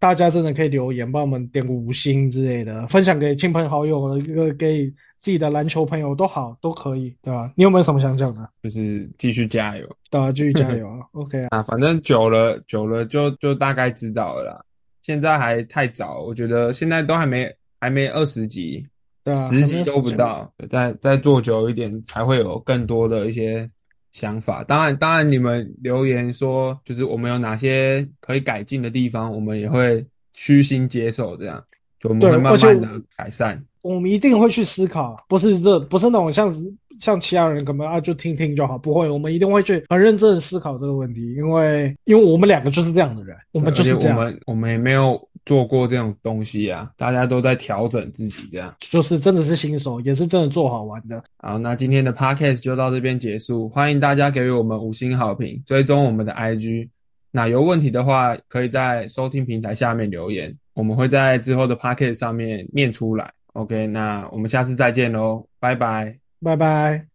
[0.00, 4.92] 大家真的可以留言帮我们点个五星之类的，分享给亲朋好友，一个给。
[5.22, 7.52] 自己的篮球朋友都好，都可以，对吧？
[7.54, 8.50] 你有没有什么想讲的？
[8.60, 11.06] 就是继续加油，对啊，继续加油啊！
[11.14, 14.64] OK 啊，反正久了久了就就大概知道了啦。
[15.00, 17.48] 现在还太早，我觉得现在都还没
[17.80, 18.84] 还没二十集，
[19.22, 23.64] 对啊，十集都不到，再再做久一点才会有更多的一些
[24.10, 24.64] 想法。
[24.64, 31.64] 当然，当然你们留言说就是我们有哪些可以改进的地方，我们也会虚心接受，这样
[32.00, 33.64] 就我们会慢慢的改善。
[33.82, 36.54] 我们一定会去思考，不是这不是那种像
[37.00, 51.24] 像其他人可能啊就听听就好，不会，我们一定会去很认真的思考这个问题，因为因为我们两个就是这样的人，我们就是这样，我们我们也没有做过这种东西啊，大家都在调整自己，这样就是真的是新手，也是真的做好玩的。
[51.38, 56.88] 好，那今天的 podcast 就到这边结束，欢迎大家给予我们五星好评，追踪我们的 IG，
[57.32, 63.32] 那有问题的话可以在收听平台下面留言，我们会在之后的 podcast 上面念出来。
[63.52, 67.06] OK，那我们下次再见喽，拜拜，拜拜。